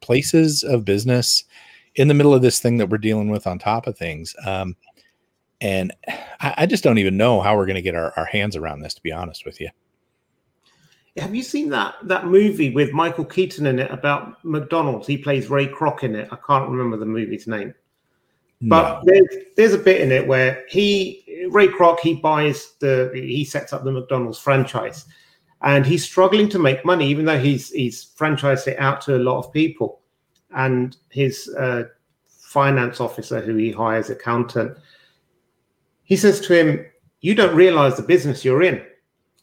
places 0.00 0.62
of 0.62 0.84
business 0.84 1.44
in 1.94 2.08
the 2.08 2.14
middle 2.14 2.34
of 2.34 2.42
this 2.42 2.60
thing 2.60 2.76
that 2.78 2.88
we're 2.88 2.98
dealing 2.98 3.30
with 3.30 3.46
on 3.46 3.58
top 3.58 3.86
of 3.86 3.96
things. 3.96 4.34
Um, 4.44 4.76
and 5.60 5.94
I, 6.40 6.54
I, 6.58 6.66
just 6.66 6.84
don't 6.84 6.98
even 6.98 7.16
know 7.16 7.40
how 7.40 7.56
we're 7.56 7.64
going 7.64 7.76
to 7.76 7.82
get 7.82 7.94
our, 7.94 8.12
our 8.18 8.26
hands 8.26 8.56
around 8.56 8.80
this, 8.80 8.92
to 8.94 9.02
be 9.02 9.12
honest 9.12 9.46
with 9.46 9.58
you. 9.60 9.70
Have 11.16 11.34
you 11.34 11.42
seen 11.42 11.70
that 11.70 11.94
that 12.02 12.26
movie 12.26 12.70
with 12.70 12.92
Michael 12.92 13.24
Keaton 13.24 13.64
in 13.64 13.78
it 13.78 13.90
about 13.90 14.44
McDonald's? 14.44 15.06
He 15.06 15.16
plays 15.16 15.48
Ray 15.48 15.66
Kroc 15.66 16.02
in 16.02 16.14
it. 16.14 16.28
I 16.30 16.36
can't 16.46 16.68
remember 16.68 16.98
the 16.98 17.06
movie's 17.06 17.46
name. 17.46 17.74
But 18.62 19.04
no. 19.04 19.12
there's 19.12 19.44
there's 19.56 19.74
a 19.74 19.78
bit 19.78 20.00
in 20.00 20.10
it 20.10 20.26
where 20.26 20.64
he 20.68 21.46
Ray 21.50 21.68
Kroc 21.68 22.00
he 22.00 22.14
buys 22.14 22.74
the 22.80 23.10
he 23.14 23.44
sets 23.44 23.72
up 23.72 23.84
the 23.84 23.92
McDonald's 23.92 24.38
franchise, 24.38 25.04
and 25.62 25.84
he's 25.84 26.04
struggling 26.04 26.48
to 26.50 26.58
make 26.58 26.84
money 26.84 27.06
even 27.08 27.26
though 27.26 27.38
he's 27.38 27.70
he's 27.70 28.12
franchised 28.18 28.66
it 28.66 28.78
out 28.78 29.00
to 29.02 29.16
a 29.16 29.18
lot 29.18 29.38
of 29.38 29.52
people, 29.52 30.00
and 30.54 30.96
his 31.10 31.54
uh, 31.58 31.84
finance 32.28 33.00
officer 33.00 33.40
who 33.40 33.56
he 33.56 33.70
hires 33.70 34.08
accountant, 34.08 34.78
he 36.04 36.16
says 36.16 36.40
to 36.40 36.54
him, 36.54 36.86
"You 37.20 37.34
don't 37.34 37.54
realize 37.54 37.96
the 37.96 38.02
business 38.02 38.44
you're 38.44 38.62
in." 38.62 38.82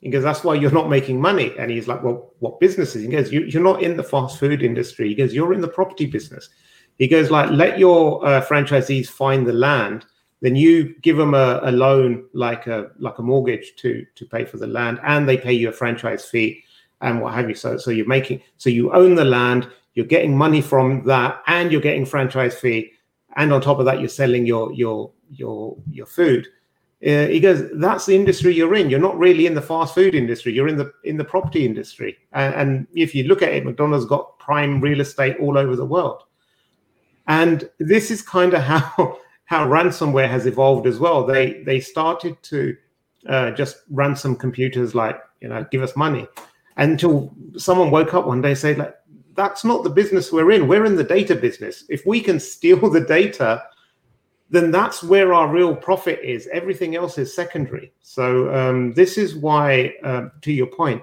He 0.04 0.10
goes, 0.10 0.24
that's 0.24 0.44
why 0.44 0.56
you're 0.56 0.70
not 0.70 0.90
making 0.90 1.22
money. 1.22 1.54
And 1.58 1.72
he's 1.72 1.88
like, 1.88 2.04
well, 2.04 2.34
what 2.40 2.60
business 2.60 2.94
is? 2.94 3.04
He 3.04 3.08
goes, 3.08 3.32
you, 3.32 3.48
are 3.58 3.64
not 3.64 3.82
in 3.82 3.96
the 3.96 4.04
fast 4.04 4.38
food 4.38 4.62
industry. 4.62 5.08
He 5.08 5.16
goes, 5.16 5.34
you're 5.34 5.54
in 5.54 5.62
the 5.62 5.68
property 5.70 6.06
business. 6.06 6.50
He 6.98 7.08
goes, 7.08 7.32
like, 7.32 7.50
let 7.50 7.80
your 7.80 8.26
uh, 8.26 8.46
franchisees 8.46 9.08
find 9.08 9.48
the 9.48 9.54
land, 9.54 10.06
then 10.42 10.56
you 10.56 10.96
give 11.02 11.18
them 11.18 11.34
a, 11.34 11.60
a, 11.64 11.72
loan, 11.72 12.26
like 12.34 12.68
a 12.68 12.92
like 13.00 13.18
a 13.18 13.24
mortgage 13.24 13.76
to 13.78 14.06
to 14.16 14.26
pay 14.26 14.46
for 14.46 14.58
the 14.58 14.68
land, 14.68 15.00
and 15.04 15.28
they 15.28 15.38
pay 15.38 15.54
you 15.54 15.70
a 15.70 15.72
franchise 15.72 16.26
fee 16.26 16.64
and 17.02 17.22
what 17.22 17.34
have 17.34 17.50
you. 17.50 17.56
So 17.56 17.78
so 17.78 17.92
you're 17.92 18.06
making 18.06 18.42
so 18.58 18.70
you 18.70 18.94
own 18.94 19.16
the 19.16 19.26
land, 19.26 19.70
you're 19.94 20.06
getting 20.06 20.38
money 20.38 20.62
from 20.62 21.04
that, 21.06 21.42
and 21.48 21.72
you're 21.72 21.82
getting 21.82 22.06
franchise 22.06 22.56
fee, 22.56 22.92
and 23.38 23.54
on 23.54 23.62
top 23.62 23.80
of 23.80 23.86
that, 23.86 24.00
you're 24.00 24.10
selling 24.10 24.46
your 24.46 24.74
your 24.74 25.12
your 25.32 25.78
your 25.90 26.06
food 26.06 26.48
uh, 27.06 27.28
he 27.28 27.40
goes, 27.42 27.70
"That's 27.74 28.06
the 28.06 28.16
industry 28.16 28.54
you're 28.54 28.76
in. 28.76 28.90
You're 28.90 29.00
not 29.00 29.20
really 29.20 29.46
in 29.46 29.56
the 29.56 29.62
fast 29.62 29.94
food 29.94 30.16
industry. 30.16 30.54
You're 30.54 30.70
in 30.70 30.78
the 30.78 30.94
in 31.04 31.18
the 31.18 31.26
property 31.26 31.66
industry. 31.66 32.18
And, 32.32 32.56
and 32.56 32.88
if 32.96 33.14
you 33.14 33.26
look 33.26 33.42
at 33.42 33.52
it, 33.52 33.66
McDonald's 33.66 34.06
got 34.06 34.40
prime 34.40 34.80
real 34.80 35.02
estate 35.02 35.36
all 35.42 35.58
over 35.58 35.76
the 35.76 35.86
world. 35.86 36.24
And 37.28 37.70
this 37.80 38.12
is 38.12 38.22
kind 38.22 38.54
of 38.54 38.62
how 38.72 39.20
how 39.46 39.68
ransomware 39.68 40.30
has 40.30 40.46
evolved 40.46 40.88
as 40.88 41.00
well. 41.00 41.26
They 41.26 41.64
they 41.64 41.80
started 41.80 42.42
to 42.44 42.76
uh, 43.28 43.52
just 43.52 43.78
ransom 43.90 44.36
computers, 44.36 44.96
like 44.96 45.20
you 45.42 45.50
know, 45.50 45.66
give 45.72 45.82
us 45.82 45.96
money, 45.96 46.28
until 46.78 47.34
someone 47.58 47.92
woke 47.92 48.14
up 48.14 48.26
one 48.26 48.42
day 48.42 48.50
and 48.50 48.58
said, 48.58 48.78
like, 48.78 48.96
that's 49.36 49.66
not 49.66 49.84
the 49.84 49.90
business 49.90 50.32
we're 50.32 50.52
in. 50.52 50.68
We're 50.68 50.86
in 50.86 50.96
the 50.96 51.04
data 51.04 51.36
business. 51.36 51.84
If 51.90 52.06
we 52.06 52.22
can 52.22 52.40
steal 52.40 52.90
the 52.90 53.02
data 53.02 53.64
then 54.54 54.70
that's 54.70 55.02
where 55.02 55.34
our 55.34 55.48
real 55.48 55.76
profit 55.76 56.20
is. 56.24 56.48
Everything 56.54 56.96
else 56.96 57.18
is 57.18 57.36
secondary. 57.36 57.92
So 58.02 58.54
um, 58.54 58.94
this 58.94 59.18
is 59.18 59.36
why, 59.36 59.96
uh, 60.04 60.30
to 60.42 60.54
your 60.54 60.68
point, 60.68 61.02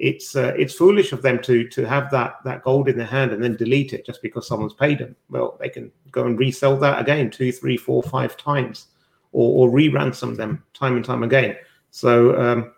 it's 0.00 0.34
uh, 0.34 0.54
it's 0.56 0.74
foolish 0.74 1.12
of 1.12 1.20
them 1.22 1.40
to 1.42 1.68
to 1.68 1.84
have 1.86 2.10
that 2.10 2.36
that 2.44 2.62
gold 2.62 2.88
in 2.88 2.96
their 2.96 3.06
hand 3.06 3.32
and 3.32 3.44
then 3.44 3.54
delete 3.54 3.92
it 3.92 4.06
just 4.06 4.22
because 4.22 4.48
someone's 4.48 4.72
paid 4.72 4.98
them. 4.98 5.14
Well, 5.28 5.58
they 5.60 5.68
can 5.68 5.92
go 6.10 6.24
and 6.24 6.38
resell 6.38 6.76
that 6.78 6.98
again 7.00 7.30
two, 7.30 7.52
three, 7.52 7.76
four, 7.76 8.02
five 8.02 8.36
times, 8.36 8.86
or, 9.32 9.68
or 9.68 9.70
re-ransom 9.70 10.36
them 10.36 10.64
time 10.72 10.96
and 10.96 11.04
time 11.04 11.22
again. 11.22 11.54
So 11.90 12.40
um, 12.40 12.72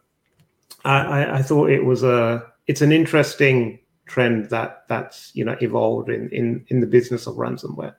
I, 0.85 1.39
I 1.39 1.43
thought 1.43 1.71
it 1.71 1.85
was 1.85 2.03
a 2.03 2.45
it's 2.67 2.83
an 2.83 2.91
interesting 2.91 3.79
trend 4.07 4.51
that 4.51 4.85
that's 4.89 5.31
you 5.35 5.45
know 5.45 5.57
evolved 5.63 6.11
in 6.11 6.29
in 6.31 6.65
in 6.69 6.81
the 6.81 6.87
business 6.87 7.29
of 7.29 7.37
ransomware. 7.37 7.95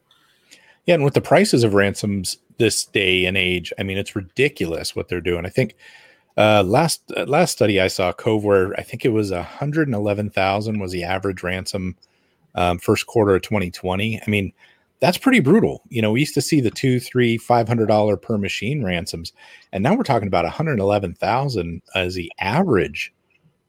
Yeah, 0.85 0.95
and 0.95 1.03
with 1.05 1.13
the 1.13 1.21
prices 1.21 1.63
of 1.63 1.73
ransoms 1.73 2.37
this 2.57 2.83
day 2.83 3.23
and 3.23 3.37
age, 3.37 3.71
I 3.79 3.83
mean, 3.83 3.97
it's 3.97 4.17
ridiculous 4.17 4.97
what 4.97 5.07
they're 5.07 5.21
doing. 5.21 5.45
I 5.45 5.49
think 5.49 5.75
uh, 6.37 6.63
last 6.65 7.11
uh, 7.15 7.25
last 7.25 7.51
study 7.51 7.79
I 7.79 7.87
saw, 7.87 8.11
Coveware 8.13 8.73
I 8.77 8.83
think 8.83 9.05
it 9.05 9.09
was 9.09 9.31
hundred 9.31 9.87
and 9.87 9.95
eleven 9.95 10.29
thousand 10.29 10.79
was 10.79 10.91
the 10.91 11.03
average 11.03 11.43
ransom 11.43 11.95
um, 12.55 12.79
first 12.79 13.07
quarter 13.07 13.35
of 13.35 13.41
2020. 13.41 14.21
I 14.21 14.29
mean, 14.29 14.53
that's 14.99 15.17
pretty 15.17 15.39
brutal. 15.39 15.81
You 15.89 16.01
know, 16.01 16.11
we 16.11 16.21
used 16.21 16.33
to 16.35 16.41
see 16.41 16.61
the 16.61 16.71
two, 16.71 16.99
three, 16.99 17.37
five 17.37 17.67
hundred 17.67 17.87
dollar 17.87 18.17
per 18.17 18.37
machine 18.37 18.83
ransoms, 18.83 19.33
and 19.71 19.83
now 19.83 19.95
we're 19.95 20.03
talking 20.03 20.27
about 20.27 20.45
one 20.45 20.53
hundred 20.53 20.79
eleven 20.79 21.13
thousand 21.13 21.81
as 21.95 22.15
the 22.15 22.31
average 22.39 23.13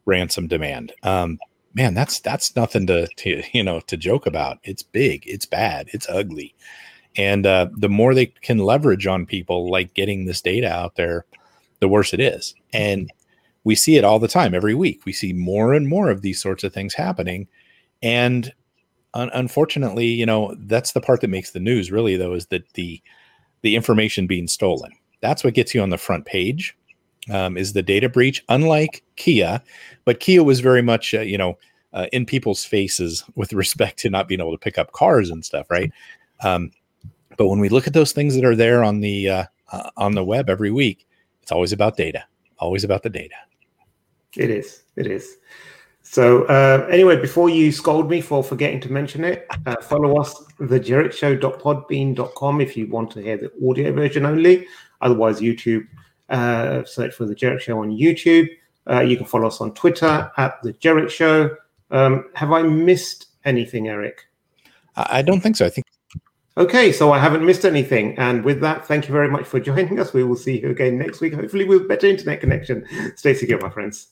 ransom 0.05 0.47
demand. 0.47 0.93
Um, 1.03 1.39
man, 1.73 1.93
that's 1.93 2.19
that's 2.19 2.55
nothing 2.55 2.87
to, 2.87 3.07
to 3.07 3.43
you 3.53 3.63
know 3.63 3.81
to 3.81 3.97
joke 3.97 4.25
about. 4.25 4.59
It's 4.63 4.83
big, 4.83 5.23
it's 5.27 5.45
bad, 5.45 5.87
it's 5.91 6.09
ugly. 6.09 6.55
And 7.17 7.45
uh, 7.45 7.67
the 7.77 7.89
more 7.89 8.13
they 8.13 8.25
can 8.25 8.57
leverage 8.57 9.07
on 9.07 9.25
people 9.25 9.69
like 9.69 9.93
getting 9.93 10.25
this 10.25 10.41
data 10.41 10.69
out 10.69 10.95
there, 10.95 11.25
the 11.79 11.87
worse 11.87 12.13
it 12.13 12.19
is. 12.19 12.55
And 12.73 13.11
we 13.63 13.75
see 13.75 13.97
it 13.97 14.03
all 14.03 14.19
the 14.19 14.27
time, 14.27 14.53
every 14.53 14.75
week. 14.75 15.01
We 15.05 15.13
see 15.13 15.33
more 15.33 15.73
and 15.73 15.87
more 15.87 16.09
of 16.09 16.21
these 16.21 16.41
sorts 16.41 16.63
of 16.63 16.73
things 16.73 16.93
happening. 16.93 17.47
And 18.01 18.53
un- 19.13 19.31
unfortunately, 19.33 20.05
you 20.05 20.25
know, 20.25 20.55
that's 20.59 20.91
the 20.91 21.01
part 21.01 21.21
that 21.21 21.29
makes 21.29 21.51
the 21.51 21.59
news 21.59 21.91
really, 21.91 22.15
though, 22.15 22.33
is 22.33 22.47
that 22.47 22.71
the 22.73 23.01
the 23.61 23.75
information 23.75 24.27
being 24.27 24.47
stolen. 24.47 24.91
That's 25.21 25.43
what 25.43 25.55
gets 25.55 25.73
you 25.73 25.81
on 25.81 25.89
the 25.89 25.97
front 25.97 26.25
page. 26.25 26.77
Um, 27.31 27.57
is 27.57 27.73
the 27.73 27.81
data 27.81 28.07
breach? 28.07 28.43
Unlike 28.49 29.01
Kia, 29.15 29.59
but 30.03 30.19
Kia 30.19 30.43
was 30.43 30.59
very 30.59 30.83
much, 30.83 31.15
uh, 31.15 31.21
you 31.21 31.39
know, 31.39 31.57
uh, 31.93 32.05
in 32.13 32.27
people's 32.27 32.63
faces 32.63 33.23
with 33.35 33.51
respect 33.53 33.97
to 33.99 34.09
not 34.11 34.27
being 34.27 34.39
able 34.39 34.51
to 34.51 34.59
pick 34.59 34.77
up 34.77 34.91
cars 34.91 35.31
and 35.31 35.43
stuff, 35.43 35.65
right? 35.71 35.91
Um, 36.43 36.71
but 37.37 37.47
when 37.47 37.59
we 37.59 37.69
look 37.69 37.87
at 37.87 37.93
those 37.93 38.11
things 38.11 38.35
that 38.35 38.45
are 38.45 38.55
there 38.55 38.83
on 38.83 38.99
the 38.99 39.29
uh, 39.29 39.45
uh, 39.71 39.89
on 39.97 40.13
the 40.13 40.23
web 40.23 40.49
every 40.49 40.71
week, 40.71 41.04
it's 41.45 41.51
always 41.51 41.71
about 41.71 41.95
data. 41.95 42.25
Always 42.57 42.83
about 42.83 43.03
the 43.03 43.09
data. 43.11 43.35
It 44.35 44.49
is. 44.49 44.81
It 44.95 45.05
is. 45.05 45.37
So 46.01 46.45
uh, 46.45 46.87
anyway, 46.89 47.21
before 47.21 47.51
you 47.51 47.71
scold 47.71 48.09
me 48.09 48.19
for 48.19 48.43
forgetting 48.43 48.81
to 48.81 48.91
mention 48.91 49.23
it, 49.23 49.45
uh, 49.67 49.75
follow 49.79 50.19
us 50.19 50.33
thejerichshow.podbean.com 50.59 52.61
if 52.61 52.75
you 52.75 52.87
want 52.87 53.11
to 53.11 53.21
hear 53.21 53.37
the 53.37 53.51
audio 53.63 53.93
version 53.93 54.25
only. 54.25 54.65
Otherwise, 55.01 55.39
YouTube. 55.39 55.85
Uh, 56.29 56.83
search 56.83 57.13
for 57.13 57.27
the 57.27 57.35
Jerich 57.35 57.59
Show 57.59 57.77
on 57.77 57.91
YouTube. 57.91 58.49
Uh, 58.89 59.01
you 59.01 59.15
can 59.15 59.27
follow 59.27 59.45
us 59.45 59.61
on 59.61 59.71
Twitter 59.75 60.31
at 60.37 60.59
the 60.63 60.73
Jerich 60.73 61.11
Show. 61.11 61.55
Um, 61.91 62.27
have 62.33 62.51
I 62.51 62.63
missed 62.63 63.27
anything, 63.43 63.87
Erich? 63.87 64.25
I 64.95 65.21
don't 65.21 65.41
think 65.41 65.57
so. 65.57 65.67
I 65.67 65.69
think 65.69 65.85
Okay, 66.57 66.93
so 66.93 67.11
I 67.11 67.19
haven't 67.19 67.45
missed 67.45 67.65
anything. 67.65 68.17
And 68.17 68.45
with 68.45 68.61
that, 68.61 68.87
thank 68.87 69.07
you 69.07 69.11
very 69.11 69.29
much 69.29 69.45
for 69.45 69.59
joining 69.59 69.99
us. 69.99 70.13
We 70.13 70.23
will 70.23 70.37
see 70.37 70.61
you 70.61 70.69
again 70.69 70.97
next 70.97 71.19
week, 71.19 71.33
hopefully 71.33 71.65
with 71.65 71.87
better 71.87 72.07
internet 72.07 72.39
connection. 72.39 72.85
Stay 73.17 73.33
secure, 73.33 73.59
my 73.59 73.69
friends. 73.69 74.07